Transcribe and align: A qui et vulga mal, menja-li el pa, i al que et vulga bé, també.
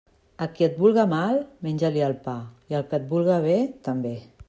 A 0.45 0.45
qui 0.55 0.65
et 0.67 0.79
vulga 0.83 1.03
mal, 1.11 1.37
menja-li 1.67 2.03
el 2.09 2.17
pa, 2.27 2.37
i 2.73 2.81
al 2.81 2.91
que 2.91 3.01
et 3.03 3.09
vulga 3.15 3.41
bé, 3.49 3.59
també. 3.91 4.21